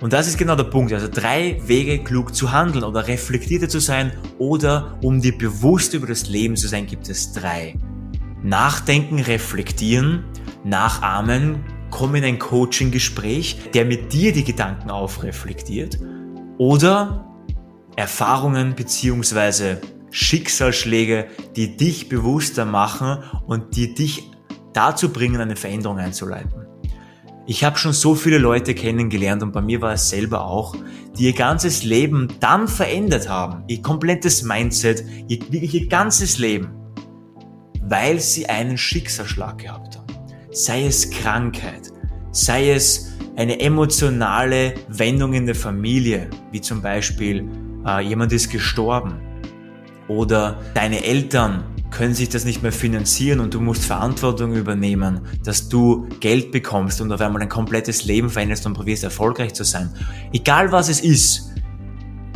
Und 0.00 0.14
das 0.14 0.28
ist 0.28 0.38
genau 0.38 0.54
der 0.54 0.64
Punkt. 0.64 0.92
Also 0.92 1.08
drei 1.12 1.60
Wege, 1.66 2.02
klug 2.02 2.34
zu 2.34 2.52
handeln 2.52 2.84
oder 2.84 3.08
reflektierter 3.08 3.68
zu 3.68 3.80
sein 3.80 4.12
oder 4.38 4.96
um 5.02 5.20
dir 5.20 5.36
bewusst 5.36 5.92
über 5.92 6.06
das 6.06 6.28
Leben 6.28 6.56
zu 6.56 6.68
sein, 6.68 6.86
gibt 6.86 7.08
es 7.08 7.32
drei. 7.32 7.74
Nachdenken, 8.42 9.18
reflektieren, 9.18 10.24
nachahmen, 10.64 11.64
komm 11.90 12.14
in 12.14 12.24
ein 12.24 12.38
Coaching-Gespräch, 12.38 13.70
der 13.74 13.84
mit 13.84 14.12
dir 14.12 14.32
die 14.32 14.44
Gedanken 14.44 14.90
aufreflektiert 14.90 15.98
oder 16.56 17.29
Erfahrungen 18.00 18.74
beziehungsweise 18.74 19.78
Schicksalsschläge, 20.10 21.26
die 21.54 21.76
dich 21.76 22.08
bewusster 22.08 22.64
machen 22.64 23.18
und 23.46 23.76
die 23.76 23.94
dich 23.94 24.30
dazu 24.72 25.12
bringen, 25.12 25.38
eine 25.38 25.54
Veränderung 25.54 25.98
einzuleiten. 25.98 26.66
Ich 27.46 27.62
habe 27.62 27.76
schon 27.76 27.92
so 27.92 28.14
viele 28.14 28.38
Leute 28.38 28.74
kennengelernt 28.74 29.42
und 29.42 29.52
bei 29.52 29.60
mir 29.60 29.82
war 29.82 29.92
es 29.92 30.08
selber 30.08 30.46
auch, 30.46 30.74
die 31.18 31.24
ihr 31.24 31.34
ganzes 31.34 31.84
Leben 31.84 32.28
dann 32.40 32.68
verändert 32.68 33.28
haben, 33.28 33.64
ihr 33.66 33.82
komplettes 33.82 34.44
Mindset, 34.44 35.04
ihr, 35.28 35.40
wirklich 35.50 35.74
ihr 35.74 35.88
ganzes 35.88 36.38
Leben, 36.38 36.70
weil 37.82 38.18
sie 38.18 38.48
einen 38.48 38.78
Schicksalsschlag 38.78 39.58
gehabt 39.58 39.98
haben. 39.98 40.06
Sei 40.52 40.86
es 40.86 41.10
Krankheit, 41.10 41.92
sei 42.32 42.70
es 42.70 43.12
eine 43.36 43.60
emotionale 43.60 44.74
Wendung 44.88 45.34
in 45.34 45.44
der 45.44 45.54
Familie, 45.54 46.30
wie 46.50 46.62
zum 46.62 46.80
Beispiel 46.80 47.46
äh, 47.86 48.00
jemand 48.00 48.32
ist 48.32 48.50
gestorben 48.50 49.20
oder 50.08 50.58
deine 50.74 51.04
Eltern 51.04 51.64
können 51.90 52.14
sich 52.14 52.28
das 52.28 52.44
nicht 52.44 52.62
mehr 52.62 52.72
finanzieren 52.72 53.40
und 53.40 53.54
du 53.54 53.60
musst 53.60 53.84
Verantwortung 53.84 54.54
übernehmen, 54.54 55.20
dass 55.44 55.68
du 55.68 56.08
Geld 56.20 56.52
bekommst 56.52 57.00
und 57.00 57.12
auf 57.12 57.20
einmal 57.20 57.42
ein 57.42 57.48
komplettes 57.48 58.04
Leben 58.04 58.30
veränderst 58.30 58.66
und 58.66 58.74
probierst 58.74 59.04
erfolgreich 59.04 59.54
zu 59.54 59.64
sein. 59.64 59.90
Egal 60.32 60.72
was 60.72 60.88
es 60.88 61.00
ist. 61.00 61.50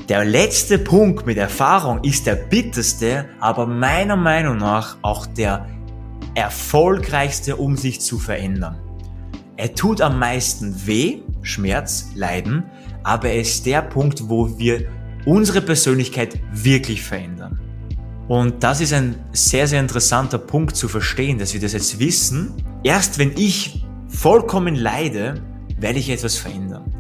Der 0.09 0.25
letzte 0.25 0.79
Punkt 0.79 1.25
mit 1.25 1.39
Erfahrung 1.39 2.05
ist 2.05 2.27
der 2.27 2.35
bitterste, 2.35 3.27
aber 3.41 3.67
meiner 3.67 4.17
Meinung 4.17 4.59
nach 4.59 4.99
auch 5.01 5.25
der 5.25 5.67
erfolgreichste, 6.35 7.57
um 7.57 7.77
sich 7.77 8.01
zu 8.03 8.19
verändern. 8.19 8.79
Er 9.57 9.75
tut 9.75 10.01
am 10.01 10.19
meisten 10.19 10.87
weh, 10.87 11.21
Schmerz, 11.43 12.11
Leiden, 12.15 12.65
aber 13.03 13.29
er 13.29 13.41
ist 13.41 13.65
der 13.67 13.83
Punkt, 13.83 14.29
wo 14.29 14.59
wir 14.59 14.87
unsere 15.25 15.61
Persönlichkeit 15.61 16.39
wirklich 16.53 17.03
verändern. 17.03 17.61
Und 18.29 18.63
das 18.63 18.81
ist 18.81 18.93
ein 18.93 19.17
sehr, 19.33 19.67
sehr 19.67 19.81
interessanter 19.81 20.39
Punkt 20.39 20.77
zu 20.77 20.89
verstehen, 20.89 21.39
dass 21.39 21.53
wir 21.53 21.61
das 21.61 21.73
jetzt 21.75 21.99
wissen. 21.99 22.55
Erst 22.83 23.19
wenn 23.19 23.33
ich 23.37 23.85
vollkommen 24.09 24.75
leide, 24.75 25.43
werde 25.79 25.99
ich 25.99 26.09
etwas 26.09 26.37
verändern. 26.37 26.91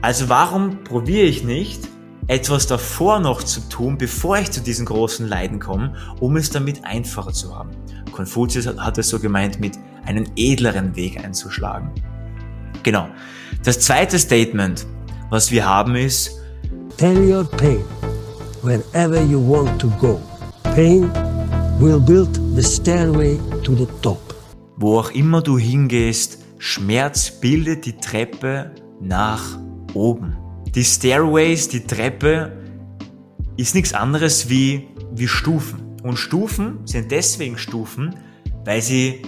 Also 0.00 0.28
warum 0.28 0.84
probiere 0.84 1.26
ich 1.26 1.44
nicht, 1.44 1.80
etwas 2.28 2.66
davor 2.66 3.20
noch 3.20 3.42
zu 3.42 3.60
tun, 3.68 3.98
bevor 3.98 4.38
ich 4.38 4.50
zu 4.50 4.60
diesen 4.60 4.86
großen 4.86 5.26
Leiden 5.26 5.58
komme, 5.58 5.94
um 6.20 6.36
es 6.36 6.50
damit 6.50 6.84
einfacher 6.84 7.32
zu 7.32 7.54
haben? 7.54 7.70
Konfuzius 8.12 8.66
hat 8.66 8.98
es 8.98 9.08
so 9.08 9.18
gemeint, 9.18 9.60
mit 9.60 9.78
einem 10.06 10.26
edleren 10.36 10.94
Weg 10.96 11.22
einzuschlagen. 11.22 11.90
Genau. 12.82 13.08
Das 13.64 13.80
zweite 13.80 14.18
Statement, 14.18 14.86
was 15.30 15.50
wir 15.50 15.66
haben, 15.66 15.96
ist, 15.96 16.37
Tell 16.98 17.16
your 17.22 17.44
pain 17.44 17.84
wherever 18.60 19.22
you 19.22 19.38
want 19.38 19.80
to 19.80 19.88
go. 20.00 20.20
Pain 20.74 21.08
will 21.78 22.00
build 22.00 22.34
the 22.56 22.62
stairway 22.62 23.38
to 23.62 23.76
the 23.76 23.86
top. 24.02 24.18
Wo 24.78 24.98
auch 24.98 25.12
immer 25.12 25.40
du 25.40 25.58
hingehst, 25.58 26.44
Schmerz 26.58 27.30
bildet 27.30 27.86
die 27.86 27.96
Treppe 27.96 28.72
nach 29.00 29.60
oben. 29.94 30.36
Die 30.74 30.82
Stairways, 30.82 31.68
die 31.68 31.86
Treppe, 31.86 32.50
ist 33.56 33.76
nichts 33.76 33.94
anderes 33.94 34.48
wie, 34.48 34.88
wie 35.12 35.28
Stufen. 35.28 35.96
Und 36.02 36.16
Stufen 36.16 36.80
sind 36.84 37.12
deswegen 37.12 37.58
Stufen, 37.58 38.16
weil 38.64 38.82
sie 38.82 39.22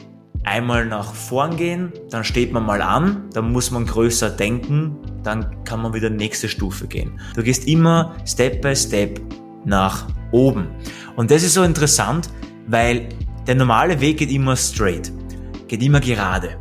einmal 0.44 0.86
nach 0.86 1.14
vorn 1.14 1.56
gehen, 1.56 1.92
dann 2.10 2.24
steht 2.24 2.52
man 2.52 2.64
mal 2.64 2.82
an, 2.82 3.28
dann 3.32 3.52
muss 3.52 3.70
man 3.70 3.86
größer 3.86 4.30
denken, 4.30 4.96
dann 5.22 5.64
kann 5.64 5.82
man 5.82 5.92
wieder 5.94 6.10
nächste 6.10 6.48
Stufe 6.48 6.86
gehen. 6.86 7.20
Du 7.34 7.42
gehst 7.42 7.66
immer 7.68 8.14
Step 8.26 8.62
by 8.62 8.74
Step 8.74 9.20
nach 9.64 10.08
oben. 10.32 10.68
Und 11.16 11.30
das 11.30 11.42
ist 11.42 11.54
so 11.54 11.62
interessant, 11.62 12.30
weil 12.66 13.08
der 13.46 13.54
normale 13.54 14.00
Weg 14.00 14.18
geht 14.18 14.30
immer 14.30 14.56
straight, 14.56 15.12
geht 15.68 15.82
immer 15.82 16.00
gerade. 16.00 16.56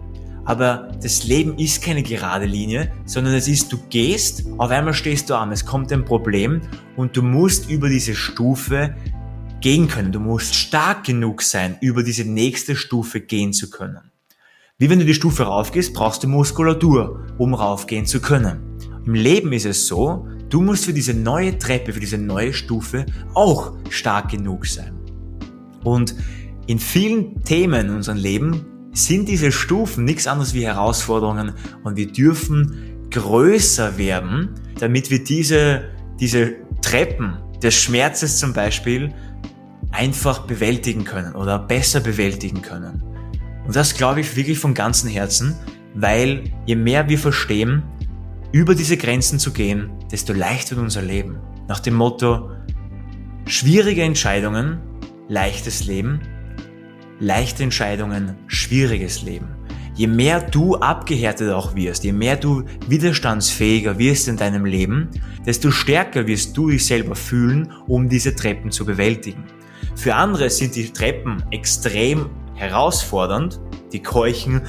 Aber 0.45 0.91
das 1.01 1.25
Leben 1.25 1.57
ist 1.59 1.83
keine 1.83 2.01
gerade 2.01 2.45
Linie, 2.45 2.91
sondern 3.05 3.35
es 3.35 3.47
ist, 3.47 3.71
du 3.71 3.77
gehst, 3.89 4.45
auf 4.57 4.71
einmal 4.71 4.95
stehst 4.95 5.29
du 5.29 5.35
an, 5.35 5.51
es 5.51 5.63
kommt 5.63 5.91
ein 5.91 6.03
Problem 6.03 6.61
und 6.95 7.15
du 7.15 7.21
musst 7.21 7.69
über 7.69 7.87
diese 7.87 8.15
Stufe 8.15 8.95
gehen 9.61 9.87
können. 9.87 10.11
Du 10.11 10.19
musst 10.19 10.55
stark 10.55 11.05
genug 11.05 11.41
sein, 11.41 11.77
über 11.81 12.03
diese 12.03 12.23
nächste 12.23 12.75
Stufe 12.75 13.21
gehen 13.21 13.53
zu 13.53 13.69
können. 13.69 14.11
Wie 14.77 14.89
wenn 14.89 14.99
du 14.99 15.05
die 15.05 15.13
Stufe 15.13 15.43
raufgehst, 15.43 15.93
brauchst 15.93 16.23
du 16.23 16.27
Muskulatur, 16.27 17.27
um 17.37 17.53
raufgehen 17.53 18.05
zu 18.05 18.21
können. 18.21 18.61
Im 19.05 19.13
Leben 19.13 19.51
ist 19.51 19.65
es 19.65 19.87
so, 19.87 20.25
Du 20.49 20.61
musst 20.61 20.85
für 20.85 20.93
diese 20.93 21.13
neue 21.13 21.59
Treppe, 21.59 21.93
für 21.93 21.99
diese 21.99 22.17
neue 22.17 22.53
Stufe 22.53 23.05
auch 23.35 23.77
stark 23.91 24.31
genug 24.31 24.65
sein. 24.65 24.95
Und 25.83 26.15
in 26.65 26.79
vielen 26.79 27.43
Themen 27.43 27.87
in 27.87 27.95
unserem 27.95 28.17
Leben 28.17 28.65
sind 28.91 29.29
diese 29.29 29.51
Stufen 29.51 30.05
nichts 30.05 30.25
anderes 30.25 30.55
wie 30.55 30.65
Herausforderungen 30.65 31.53
und 31.83 31.97
wir 31.97 32.11
dürfen 32.11 33.07
größer 33.11 33.97
werden, 33.99 34.49
damit 34.79 35.11
wir 35.11 35.23
diese, 35.23 35.83
diese 36.19 36.55
Treppen 36.81 37.37
des 37.61 37.75
Schmerzes 37.75 38.39
zum 38.39 38.53
Beispiel 38.53 39.13
einfach 39.91 40.39
bewältigen 40.45 41.03
können 41.03 41.35
oder 41.35 41.59
besser 41.59 41.99
bewältigen 41.99 42.61
können. 42.61 43.03
Und 43.65 43.75
das 43.75 43.95
glaube 43.95 44.21
ich 44.21 44.35
wirklich 44.35 44.59
von 44.59 44.73
ganzem 44.73 45.09
Herzen, 45.09 45.55
weil 45.93 46.43
je 46.65 46.75
mehr 46.75 47.09
wir 47.09 47.19
verstehen, 47.19 47.83
über 48.51 48.75
diese 48.75 48.97
Grenzen 48.97 49.39
zu 49.39 49.51
gehen, 49.51 49.91
desto 50.11 50.33
leichter 50.33 50.75
wird 50.75 50.85
unser 50.85 51.01
Leben. 51.01 51.37
Nach 51.67 51.79
dem 51.79 51.93
Motto, 51.93 52.49
schwierige 53.45 54.03
Entscheidungen, 54.03 54.79
leichtes 55.27 55.85
Leben, 55.85 56.21
leichte 57.19 57.63
Entscheidungen, 57.63 58.35
schwieriges 58.47 59.21
Leben. 59.21 59.49
Je 59.95 60.07
mehr 60.07 60.41
du 60.41 60.77
abgehärtet 60.77 61.51
auch 61.51 61.75
wirst, 61.75 62.05
je 62.05 62.13
mehr 62.13 62.37
du 62.37 62.63
widerstandsfähiger 62.87 63.99
wirst 63.99 64.29
in 64.29 64.37
deinem 64.37 64.65
Leben, 64.65 65.09
desto 65.45 65.71
stärker 65.71 66.25
wirst 66.25 66.55
du 66.55 66.69
dich 66.69 66.85
selber 66.85 67.15
fühlen, 67.15 67.71
um 67.85 68.07
diese 68.07 68.33
Treppen 68.33 68.71
zu 68.71 68.85
bewältigen. 68.85 69.43
Für 69.95 70.15
andere 70.15 70.49
sind 70.49 70.75
die 70.75 70.91
Treppen 70.91 71.43
extrem 71.51 72.29
herausfordernd, 72.55 73.59
die 73.91 74.01
keuchen 74.01 74.61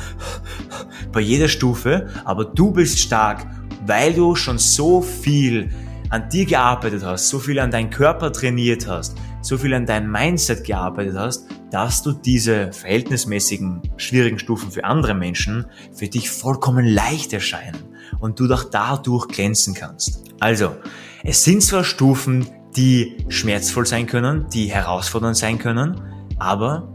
bei 1.12 1.20
jeder 1.20 1.48
Stufe, 1.48 2.08
aber 2.24 2.44
du 2.44 2.70
bist 2.70 2.98
stark 2.98 3.46
weil 3.86 4.12
du 4.12 4.34
schon 4.34 4.58
so 4.58 5.02
viel 5.02 5.70
an 6.10 6.28
dir 6.28 6.44
gearbeitet 6.44 7.04
hast, 7.04 7.28
so 7.28 7.38
viel 7.38 7.58
an 7.58 7.70
deinen 7.70 7.90
Körper 7.90 8.32
trainiert 8.32 8.86
hast, 8.86 9.16
so 9.42 9.56
viel 9.56 9.72
an 9.74 9.86
dein 9.86 10.10
Mindset 10.10 10.64
gearbeitet 10.64 11.16
hast, 11.16 11.46
dass 11.70 12.02
du 12.02 12.12
diese 12.12 12.72
verhältnismäßigen 12.72 13.82
schwierigen 13.96 14.38
Stufen 14.38 14.72
für 14.72 14.84
andere 14.84 15.14
Menschen 15.14 15.66
für 15.92 16.08
dich 16.08 16.30
vollkommen 16.30 16.84
leicht 16.84 17.32
erscheinen 17.32 17.78
und 18.18 18.40
du 18.40 18.48
doch 18.48 18.64
dadurch 18.64 19.28
glänzen 19.28 19.74
kannst. 19.74 20.24
Also, 20.40 20.76
es 21.22 21.44
sind 21.44 21.62
zwar 21.62 21.84
Stufen, 21.84 22.46
die 22.76 23.24
schmerzvoll 23.28 23.86
sein 23.86 24.06
können, 24.06 24.46
die 24.52 24.66
herausfordernd 24.66 25.36
sein 25.36 25.58
können, 25.58 26.00
aber 26.38 26.92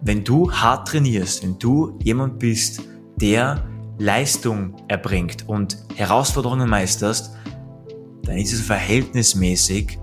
wenn 0.00 0.24
du 0.24 0.50
hart 0.52 0.88
trainierst, 0.88 1.42
wenn 1.42 1.58
du 1.58 1.98
jemand 2.02 2.38
bist, 2.38 2.82
der 3.20 3.64
Leistung 3.98 4.76
erbringt 4.86 5.48
und 5.48 5.76
Herausforderungen 5.96 6.68
meisterst, 6.68 7.34
dann 8.22 8.36
ist 8.36 8.52
es 8.52 8.60
verhältnismäßig 8.60 9.98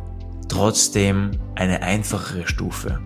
trotzdem 0.49 1.31
eine 1.55 1.81
einfachere 1.81 2.47
Stufe 2.47 2.99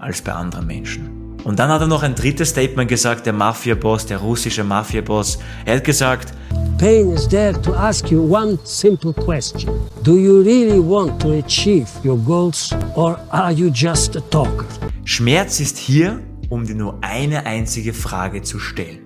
als 0.00 0.20
bei 0.20 0.32
anderen 0.32 0.66
Menschen. 0.66 1.38
Und 1.44 1.58
dann 1.58 1.70
hat 1.70 1.80
er 1.80 1.86
noch 1.86 2.02
ein 2.02 2.14
drittes 2.14 2.50
Statement 2.50 2.88
gesagt, 2.88 3.26
der 3.26 3.32
Mafia-Boss, 3.32 4.06
der 4.06 4.18
russische 4.18 4.62
Mafia-Boss. 4.62 5.38
Er 5.64 5.76
hat 5.76 5.84
gesagt, 5.84 6.34
Pain 6.82 7.12
is 7.12 7.28
there 7.28 7.52
to 7.52 7.74
ask 7.76 8.10
you 8.10 8.20
one 8.20 8.58
simple 8.64 9.12
question. 9.12 9.70
Do 10.02 10.18
you 10.18 10.42
really 10.42 10.80
want 10.80 11.20
to 11.20 11.34
achieve 11.34 11.88
your 12.02 12.18
goals 12.18 12.72
or 12.96 13.20
are 13.30 13.52
you 13.52 13.70
just 13.70 14.16
a 14.16 14.20
talker? 14.20 14.66
Schmerz 15.04 15.60
ist 15.60 15.78
hier, 15.78 16.20
um 16.50 16.66
dir 16.66 16.74
nur 16.74 16.98
eine 17.00 17.46
einzige 17.46 17.92
Frage 17.92 18.42
zu 18.42 18.58
stellen. 18.58 18.98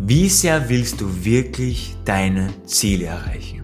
Wie 0.00 0.28
sehr 0.28 0.68
willst 0.68 1.00
du 1.00 1.06
wirklich 1.24 1.94
deine 2.04 2.48
Ziele 2.64 3.06
erreichen? 3.06 3.62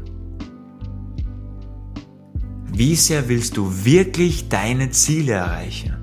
Wie 2.72 2.94
sehr 2.94 3.28
willst 3.28 3.56
du 3.56 3.68
wirklich 3.84 4.48
deine 4.48 4.90
Ziele 4.90 5.32
erreichen? 5.32 6.01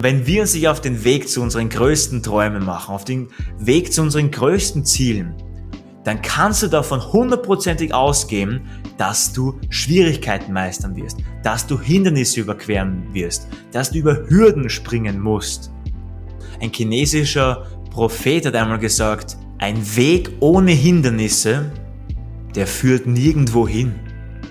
Wenn 0.00 0.28
wir 0.28 0.42
uns 0.42 0.64
auf 0.64 0.80
den 0.80 1.02
Weg 1.02 1.28
zu 1.28 1.42
unseren 1.42 1.68
größten 1.68 2.22
Träumen 2.22 2.64
machen, 2.64 2.94
auf 2.94 3.04
den 3.04 3.30
Weg 3.58 3.92
zu 3.92 4.02
unseren 4.02 4.30
größten 4.30 4.84
Zielen, 4.84 5.34
dann 6.04 6.22
kannst 6.22 6.62
du 6.62 6.68
davon 6.68 7.02
hundertprozentig 7.12 7.92
ausgehen, 7.92 8.60
dass 8.96 9.32
du 9.32 9.58
Schwierigkeiten 9.70 10.52
meistern 10.52 10.94
wirst, 10.94 11.18
dass 11.42 11.66
du 11.66 11.80
Hindernisse 11.80 12.40
überqueren 12.40 13.12
wirst, 13.12 13.48
dass 13.72 13.90
du 13.90 13.98
über 13.98 14.28
Hürden 14.28 14.70
springen 14.70 15.18
musst. 15.20 15.72
Ein 16.60 16.70
chinesischer 16.72 17.66
Prophet 17.90 18.46
hat 18.46 18.54
einmal 18.54 18.78
gesagt, 18.78 19.36
ein 19.58 19.96
Weg 19.96 20.30
ohne 20.38 20.70
Hindernisse, 20.70 21.72
der 22.54 22.68
führt 22.68 23.08
nirgendwo 23.08 23.66
hin. 23.66 23.96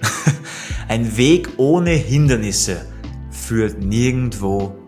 ein 0.89 1.16
Weg 1.16 1.48
ohne 1.56 1.92
Hindernisse 1.92 2.86
führt 3.32 3.82
nirgendwo 3.82 4.72
hin. 4.72 4.87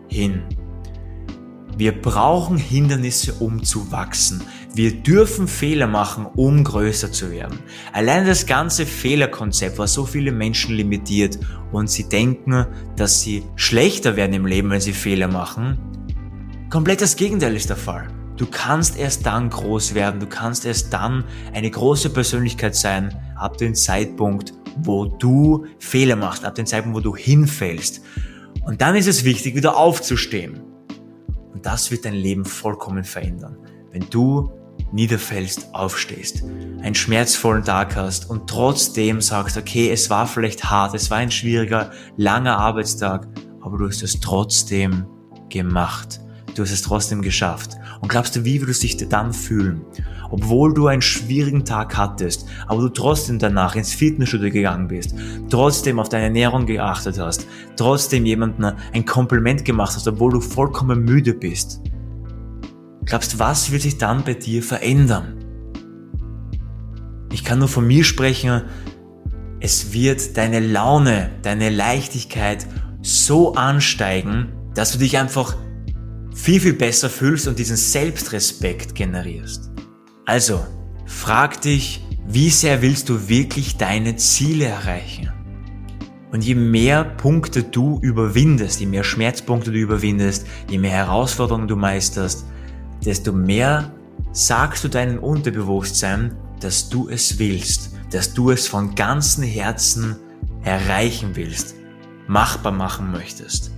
Wir 1.76 1.92
brauchen 1.92 2.58
Hindernisse, 2.58 3.32
um 3.40 3.64
zu 3.64 3.90
wachsen. 3.90 4.42
Wir 4.74 4.92
dürfen 4.94 5.48
Fehler 5.48 5.86
machen, 5.86 6.26
um 6.26 6.62
größer 6.62 7.10
zu 7.10 7.30
werden. 7.30 7.58
Allein 7.92 8.26
das 8.26 8.44
ganze 8.44 8.84
Fehlerkonzept, 8.86 9.78
was 9.78 9.94
so 9.94 10.04
viele 10.04 10.30
Menschen 10.30 10.74
limitiert 10.74 11.38
und 11.72 11.88
sie 11.88 12.08
denken, 12.08 12.66
dass 12.96 13.22
sie 13.22 13.44
schlechter 13.56 14.16
werden 14.16 14.34
im 14.34 14.46
Leben, 14.46 14.70
wenn 14.70 14.80
sie 14.80 14.92
Fehler 14.92 15.28
machen, 15.28 15.78
komplett 16.68 17.00
das 17.00 17.16
Gegenteil 17.16 17.56
ist 17.56 17.70
der 17.70 17.76
Fall. 17.76 18.08
Du 18.36 18.46
kannst 18.46 18.98
erst 18.98 19.26
dann 19.26 19.50
groß 19.50 19.94
werden, 19.94 20.20
du 20.20 20.26
kannst 20.26 20.64
erst 20.64 20.92
dann 20.92 21.24
eine 21.52 21.70
große 21.70 22.10
Persönlichkeit 22.10 22.76
sein, 22.76 23.14
ab 23.36 23.58
dem 23.58 23.74
Zeitpunkt, 23.74 24.54
wo 24.76 25.04
du 25.04 25.66
Fehler 25.78 26.16
machst, 26.16 26.44
ab 26.44 26.54
dem 26.54 26.66
Zeitpunkt, 26.66 26.96
wo 26.96 27.00
du 27.00 27.16
hinfällst. 27.16 28.02
Und 28.64 28.80
dann 28.80 28.96
ist 28.96 29.06
es 29.06 29.24
wichtig, 29.24 29.54
wieder 29.54 29.76
aufzustehen. 29.76 30.62
Und 31.52 31.66
das 31.66 31.90
wird 31.90 32.04
dein 32.04 32.14
Leben 32.14 32.44
vollkommen 32.44 33.04
verändern. 33.04 33.56
Wenn 33.90 34.08
du 34.10 34.50
niederfällst, 34.92 35.74
aufstehst, 35.74 36.42
einen 36.82 36.94
schmerzvollen 36.94 37.64
Tag 37.64 37.96
hast 37.96 38.28
und 38.28 38.48
trotzdem 38.48 39.20
sagst, 39.20 39.56
okay, 39.56 39.90
es 39.90 40.10
war 40.10 40.26
vielleicht 40.26 40.64
hart, 40.64 40.94
es 40.94 41.10
war 41.10 41.18
ein 41.18 41.30
schwieriger, 41.30 41.90
langer 42.16 42.56
Arbeitstag, 42.56 43.28
aber 43.60 43.78
du 43.78 43.88
hast 43.88 44.02
es 44.02 44.20
trotzdem 44.20 45.06
gemacht. 45.48 46.20
Du 46.54 46.62
hast 46.62 46.72
es 46.72 46.82
trotzdem 46.82 47.22
geschafft. 47.22 47.76
Und 48.00 48.08
glaubst 48.08 48.34
du, 48.34 48.44
wie 48.44 48.60
würdest 48.60 48.82
du 48.82 48.88
dich 48.88 49.08
dann 49.08 49.32
fühlen? 49.32 49.84
Obwohl 50.30 50.72
du 50.74 50.86
einen 50.86 51.02
schwierigen 51.02 51.64
Tag 51.64 51.96
hattest, 51.96 52.46
aber 52.66 52.82
du 52.82 52.88
trotzdem 52.88 53.38
danach 53.38 53.74
ins 53.74 53.92
Fitnessstudio 53.92 54.50
gegangen 54.50 54.88
bist, 54.88 55.14
trotzdem 55.48 55.98
auf 55.98 56.08
deine 56.08 56.24
Ernährung 56.24 56.66
geachtet 56.66 57.18
hast, 57.18 57.46
trotzdem 57.76 58.24
jemandem 58.24 58.72
ein 58.92 59.04
Kompliment 59.04 59.64
gemacht 59.64 59.94
hast, 59.96 60.06
obwohl 60.06 60.32
du 60.32 60.40
vollkommen 60.40 61.04
müde 61.04 61.34
bist. 61.34 61.80
Glaubst 63.04 63.38
was 63.38 63.72
wird 63.72 63.82
sich 63.82 63.98
dann 63.98 64.22
bei 64.22 64.34
dir 64.34 64.62
verändern? 64.62 65.36
Ich 67.32 67.44
kann 67.44 67.58
nur 67.58 67.68
von 67.68 67.86
mir 67.86 68.04
sprechen, 68.04 68.62
es 69.60 69.92
wird 69.92 70.36
deine 70.36 70.60
Laune, 70.60 71.30
deine 71.42 71.70
Leichtigkeit 71.70 72.66
so 73.02 73.54
ansteigen, 73.54 74.52
dass 74.74 74.92
du 74.92 74.98
dich 74.98 75.18
einfach 75.18 75.56
viel, 76.34 76.60
viel 76.60 76.72
besser 76.72 77.10
fühlst 77.10 77.46
und 77.46 77.58
diesen 77.58 77.76
Selbstrespekt 77.76 78.94
generierst. 78.94 79.69
Also, 80.30 80.64
frag 81.06 81.60
dich, 81.60 82.06
wie 82.24 82.50
sehr 82.50 82.82
willst 82.82 83.08
du 83.08 83.28
wirklich 83.28 83.78
deine 83.78 84.14
Ziele 84.14 84.66
erreichen? 84.66 85.32
Und 86.30 86.44
je 86.44 86.54
mehr 86.54 87.02
Punkte 87.02 87.64
du 87.64 87.98
überwindest, 88.00 88.78
je 88.78 88.86
mehr 88.86 89.02
Schmerzpunkte 89.02 89.72
du 89.72 89.78
überwindest, 89.78 90.46
je 90.68 90.78
mehr 90.78 90.92
Herausforderungen 90.92 91.66
du 91.66 91.74
meisterst, 91.74 92.44
desto 93.04 93.32
mehr 93.32 93.92
sagst 94.30 94.84
du 94.84 94.88
deinem 94.88 95.18
Unterbewusstsein, 95.18 96.36
dass 96.60 96.88
du 96.88 97.08
es 97.08 97.40
willst, 97.40 97.96
dass 98.12 98.32
du 98.32 98.52
es 98.52 98.68
von 98.68 98.94
ganzem 98.94 99.42
Herzen 99.42 100.14
erreichen 100.62 101.30
willst, 101.34 101.74
machbar 102.28 102.70
machen 102.70 103.10
möchtest. 103.10 103.72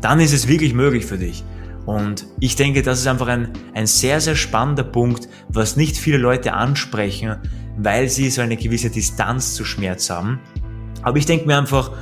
Dann 0.00 0.18
ist 0.18 0.32
es 0.32 0.48
wirklich 0.48 0.74
möglich 0.74 1.06
für 1.06 1.18
dich. 1.18 1.44
Und 1.86 2.26
ich 2.38 2.56
denke, 2.56 2.82
das 2.82 3.00
ist 3.00 3.06
einfach 3.06 3.28
ein, 3.28 3.52
ein 3.74 3.86
sehr, 3.86 4.20
sehr 4.20 4.36
spannender 4.36 4.84
Punkt, 4.84 5.28
was 5.48 5.76
nicht 5.76 5.96
viele 5.96 6.18
Leute 6.18 6.52
ansprechen, 6.52 7.36
weil 7.76 8.08
sie 8.08 8.30
so 8.30 8.42
eine 8.42 8.56
gewisse 8.56 8.90
Distanz 8.90 9.54
zu 9.54 9.64
Schmerz 9.64 10.10
haben. 10.10 10.40
Aber 11.02 11.18
ich 11.18 11.26
denke 11.26 11.46
mir 11.46 11.58
einfach, 11.58 11.92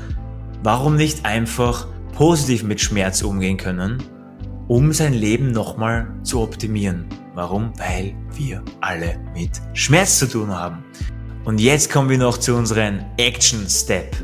warum 0.63 0.97
nicht 0.97 1.25
einfach 1.25 1.87
positiv 2.13 2.65
mit 2.65 2.81
Schmerz 2.81 3.23
umgehen 3.23 3.57
können, 3.57 4.03
um 4.69 4.93
sein 4.93 5.15
Leben 5.15 5.53
nochmal 5.53 6.13
zu 6.23 6.41
optimieren. 6.41 7.07
Warum? 7.35 7.73
Weil 7.79 8.15
wir 8.35 8.63
alle 8.81 9.19
mit 9.35 9.61
Schmerz 9.73 10.19
zu 10.19 10.29
tun 10.29 10.51
haben. 10.51 10.85
Und 11.45 11.61
jetzt 11.61 11.91
kommen 11.91 12.11
wir 12.11 12.19
noch 12.19 12.39
zu 12.39 12.55
unseren 12.55 13.05
Action 13.17 13.67
Step. 13.69 14.15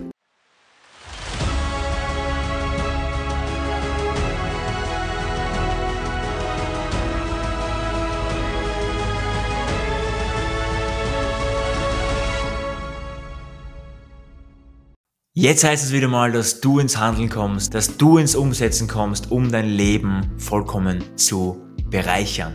Jetzt 15.39 15.65
heißt 15.65 15.85
es 15.85 15.93
wieder 15.93 16.09
mal, 16.09 16.33
dass 16.33 16.63
du 16.63 16.79
ins 16.79 16.97
Handeln 16.97 17.29
kommst, 17.29 17.75
dass 17.75 17.99
du 17.99 18.17
ins 18.17 18.35
Umsetzen 18.35 18.89
kommst, 18.89 19.31
um 19.31 19.53
dein 19.53 19.69
Leben 19.69 20.31
vollkommen 20.39 21.05
zu 21.19 21.61
bereichern. 21.91 22.55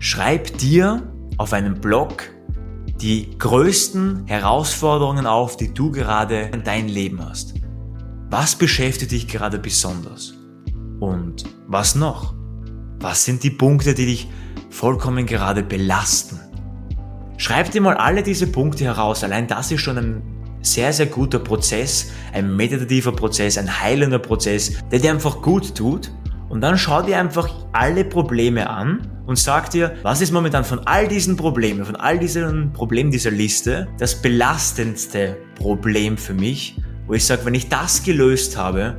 Schreib 0.00 0.58
dir 0.58 1.08
auf 1.36 1.52
einem 1.52 1.80
Blog 1.80 2.24
die 3.00 3.30
größten 3.38 4.26
Herausforderungen 4.26 5.24
auf, 5.28 5.56
die 5.56 5.72
du 5.72 5.92
gerade 5.92 6.50
in 6.52 6.64
dein 6.64 6.88
Leben 6.88 7.24
hast. 7.24 7.54
Was 8.28 8.56
beschäftigt 8.56 9.12
dich 9.12 9.28
gerade 9.28 9.60
besonders? 9.60 10.34
Und 10.98 11.44
was 11.68 11.94
noch? 11.94 12.34
Was 12.98 13.24
sind 13.24 13.44
die 13.44 13.50
Punkte, 13.50 13.94
die 13.94 14.06
dich 14.06 14.28
vollkommen 14.68 15.26
gerade 15.26 15.62
belasten? 15.62 16.40
Schreib 17.36 17.70
dir 17.70 17.82
mal 17.82 17.96
alle 17.96 18.24
diese 18.24 18.48
Punkte 18.48 18.82
heraus. 18.82 19.22
Allein 19.22 19.46
das 19.46 19.70
ist 19.70 19.80
schon 19.82 19.96
ein 19.98 20.37
sehr, 20.62 20.92
sehr 20.92 21.06
guter 21.06 21.38
Prozess, 21.38 22.12
ein 22.32 22.54
meditativer 22.56 23.12
Prozess, 23.12 23.58
ein 23.58 23.80
heilender 23.80 24.18
Prozess, 24.18 24.72
der 24.90 24.98
dir 24.98 25.12
einfach 25.12 25.42
gut 25.42 25.74
tut. 25.74 26.12
Und 26.48 26.62
dann 26.62 26.78
schau 26.78 27.02
dir 27.02 27.18
einfach 27.18 27.48
alle 27.72 28.04
Probleme 28.04 28.70
an 28.70 29.06
und 29.26 29.38
sag 29.38 29.70
dir, 29.70 29.96
was 30.02 30.22
ist 30.22 30.32
momentan 30.32 30.64
von 30.64 30.80
all 30.86 31.06
diesen 31.06 31.36
Problemen, 31.36 31.84
von 31.84 31.96
all 31.96 32.18
diesen 32.18 32.72
Problemen 32.72 33.10
dieser 33.10 33.30
Liste 33.30 33.86
das 33.98 34.22
belastendste 34.22 35.36
Problem 35.56 36.16
für 36.16 36.32
mich, 36.32 36.76
wo 37.06 37.12
ich 37.12 37.26
sage, 37.26 37.44
wenn 37.44 37.54
ich 37.54 37.68
das 37.68 38.02
gelöst 38.02 38.56
habe, 38.56 38.96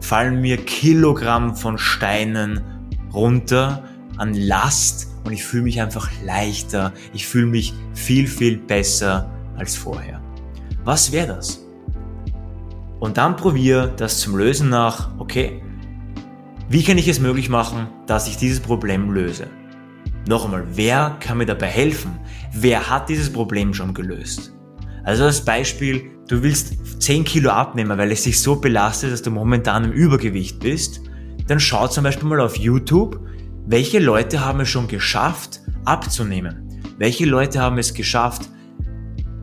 fallen 0.00 0.40
mir 0.40 0.56
Kilogramm 0.56 1.54
von 1.54 1.76
Steinen 1.76 2.62
runter 3.12 3.84
an 4.16 4.34
Last 4.34 5.08
und 5.24 5.32
ich 5.32 5.44
fühle 5.44 5.64
mich 5.64 5.80
einfach 5.82 6.10
leichter, 6.24 6.92
ich 7.12 7.26
fühle 7.26 7.46
mich 7.46 7.74
viel, 7.92 8.26
viel 8.26 8.56
besser 8.56 9.30
als 9.60 9.76
vorher. 9.76 10.20
Was 10.84 11.12
wäre 11.12 11.28
das? 11.28 11.64
Und 12.98 13.16
dann 13.18 13.36
probier 13.36 13.92
das 13.96 14.18
zum 14.18 14.36
Lösen 14.36 14.70
nach, 14.70 15.10
okay, 15.18 15.62
wie 16.68 16.82
kann 16.82 16.98
ich 16.98 17.08
es 17.08 17.20
möglich 17.20 17.48
machen, 17.48 17.88
dass 18.06 18.28
ich 18.28 18.36
dieses 18.36 18.60
Problem 18.60 19.10
löse? 19.10 19.48
Noch 20.28 20.44
einmal, 20.44 20.64
wer 20.72 21.16
kann 21.20 21.38
mir 21.38 21.46
dabei 21.46 21.66
helfen? 21.66 22.18
Wer 22.52 22.88
hat 22.88 23.08
dieses 23.08 23.32
Problem 23.32 23.74
schon 23.74 23.94
gelöst? 23.94 24.52
Also 25.04 25.24
als 25.24 25.44
Beispiel, 25.44 26.10
du 26.28 26.42
willst 26.42 27.02
10 27.02 27.24
Kilo 27.24 27.50
abnehmen, 27.50 27.96
weil 27.98 28.12
es 28.12 28.22
dich 28.22 28.40
so 28.40 28.56
belastet, 28.56 29.12
dass 29.12 29.22
du 29.22 29.30
momentan 29.30 29.84
im 29.84 29.92
Übergewicht 29.92 30.60
bist, 30.60 31.00
dann 31.46 31.60
schau 31.60 31.88
zum 31.88 32.04
Beispiel 32.04 32.28
mal 32.28 32.40
auf 32.40 32.56
YouTube, 32.56 33.20
welche 33.66 33.98
Leute 33.98 34.44
haben 34.44 34.60
es 34.60 34.68
schon 34.68 34.88
geschafft, 34.88 35.60
abzunehmen? 35.84 36.68
Welche 36.98 37.24
Leute 37.24 37.60
haben 37.60 37.78
es 37.78 37.94
geschafft, 37.94 38.50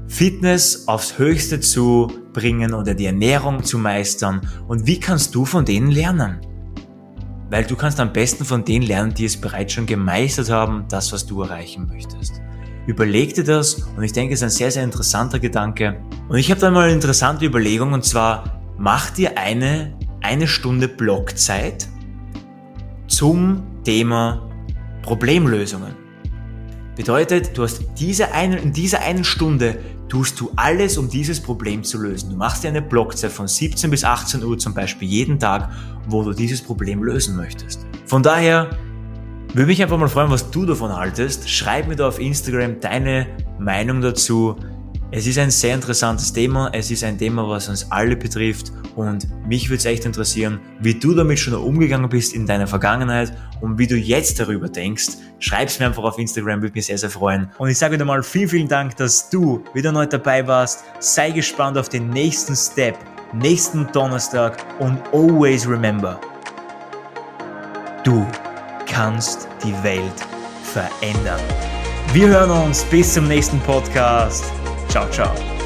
Fitness 0.07 0.87
aufs 0.87 1.17
Höchste 1.17 1.59
zu 1.59 2.11
bringen 2.33 2.73
oder 2.73 2.93
die 2.93 3.05
Ernährung 3.05 3.63
zu 3.63 3.77
meistern 3.77 4.41
und 4.67 4.87
wie 4.87 4.99
kannst 4.99 5.35
du 5.35 5.45
von 5.45 5.65
denen 5.65 5.91
lernen? 5.91 6.39
Weil 7.49 7.65
du 7.65 7.75
kannst 7.75 7.99
am 7.99 8.13
besten 8.13 8.45
von 8.45 8.63
denen 8.63 8.85
lernen, 8.85 9.13
die 9.13 9.25
es 9.25 9.37
bereits 9.39 9.73
schon 9.73 9.85
gemeistert 9.85 10.49
haben, 10.49 10.85
das, 10.89 11.11
was 11.11 11.25
du 11.25 11.41
erreichen 11.41 11.87
möchtest. 11.87 12.41
Überleg 12.87 13.33
dir 13.35 13.43
das 13.43 13.75
und 13.97 14.03
ich 14.03 14.13
denke, 14.13 14.33
es 14.33 14.39
ist 14.39 14.43
ein 14.43 14.49
sehr, 14.49 14.71
sehr 14.71 14.83
interessanter 14.83 15.39
Gedanke. 15.39 15.99
Und 16.29 16.37
ich 16.37 16.49
habe 16.51 16.61
da 16.61 16.71
mal 16.71 16.85
eine 16.85 16.93
interessante 16.93 17.45
Überlegung 17.45 17.93
und 17.93 18.05
zwar, 18.05 18.61
mach 18.77 19.09
dir 19.09 19.37
eine, 19.37 19.97
eine 20.21 20.47
Stunde 20.47 20.87
Blockzeit 20.87 21.87
zum 23.07 23.63
Thema 23.83 24.49
Problemlösungen. 25.01 25.95
Bedeutet, 26.95 27.57
du 27.57 27.63
hast 27.63 27.83
diese 27.97 28.31
eine, 28.31 28.57
in 28.57 28.73
dieser 28.73 29.01
einen 29.01 29.23
Stunde 29.23 29.79
tust 30.09 30.39
du 30.39 30.51
alles, 30.55 30.97
um 30.97 31.09
dieses 31.09 31.39
Problem 31.39 31.83
zu 31.83 31.97
lösen. 31.97 32.29
Du 32.29 32.35
machst 32.35 32.63
dir 32.63 32.69
eine 32.69 32.81
Blockzeit 32.81 33.31
von 33.31 33.47
17 33.47 33.89
bis 33.89 34.03
18 34.03 34.43
Uhr 34.43 34.57
zum 34.57 34.73
Beispiel 34.73 35.07
jeden 35.07 35.39
Tag, 35.39 35.69
wo 36.07 36.23
du 36.23 36.33
dieses 36.33 36.61
Problem 36.61 37.03
lösen 37.03 37.35
möchtest. 37.35 37.85
Von 38.05 38.23
daher 38.23 38.69
würde 39.53 39.67
mich 39.67 39.81
einfach 39.81 39.97
mal 39.97 40.07
freuen, 40.07 40.29
was 40.29 40.51
du 40.51 40.65
davon 40.65 40.95
haltest. 40.95 41.49
Schreib 41.49 41.87
mir 41.87 41.95
da 41.95 42.07
auf 42.07 42.19
Instagram 42.19 42.79
deine 42.79 43.27
Meinung 43.59 44.01
dazu. 44.01 44.55
Es 45.09 45.25
ist 45.25 45.37
ein 45.37 45.51
sehr 45.51 45.73
interessantes 45.73 46.33
Thema. 46.33 46.69
Es 46.73 46.91
ist 46.91 47.03
ein 47.03 47.17
Thema, 47.17 47.47
was 47.47 47.69
uns 47.69 47.89
alle 47.91 48.17
betrifft. 48.17 48.73
Und 48.95 49.27
mich 49.47 49.69
würde 49.69 49.77
es 49.77 49.85
echt 49.85 50.05
interessieren, 50.05 50.59
wie 50.79 50.95
du 50.95 51.13
damit 51.13 51.39
schon 51.39 51.53
umgegangen 51.53 52.09
bist 52.09 52.33
in 52.33 52.45
deiner 52.45 52.67
Vergangenheit 52.67 53.31
und 53.61 53.77
wie 53.77 53.87
du 53.87 53.95
jetzt 53.95 54.39
darüber 54.39 54.67
denkst. 54.67 55.07
Schreib's 55.39 55.79
mir 55.79 55.85
einfach 55.85 56.03
auf 56.03 56.19
Instagram, 56.19 56.61
würde 56.61 56.75
mich 56.75 56.87
sehr, 56.87 56.97
sehr 56.97 57.09
freuen. 57.09 57.49
Und 57.57 57.69
ich 57.69 57.77
sage 57.77 57.93
wieder 57.93 58.05
mal 58.05 58.21
vielen, 58.21 58.49
vielen 58.49 58.67
Dank, 58.67 58.97
dass 58.97 59.29
du 59.29 59.63
wieder 59.73 59.91
neu 59.91 60.05
dabei 60.05 60.45
warst. 60.45 60.83
Sei 60.99 61.31
gespannt 61.31 61.77
auf 61.77 61.87
den 61.87 62.09
nächsten 62.09 62.55
Step, 62.55 62.97
nächsten 63.33 63.87
Donnerstag 63.93 64.57
und 64.79 64.99
always 65.13 65.67
remember, 65.67 66.19
Du 68.07 68.25
kannst 68.85 69.49
die 69.65 69.73
Welt 69.83 70.25
verändern. 70.63 71.41
Wir 72.13 72.29
hören 72.29 72.49
uns 72.49 72.85
bis 72.85 73.15
zum 73.15 73.27
nächsten 73.27 73.59
Podcast. 73.59 74.45
Ciao, 74.89 75.09
ciao. 75.09 75.56